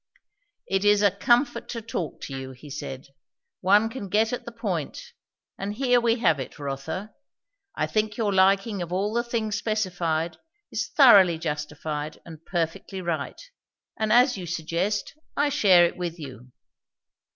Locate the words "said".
2.71-3.09